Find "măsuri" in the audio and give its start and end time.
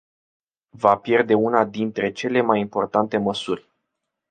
3.29-3.69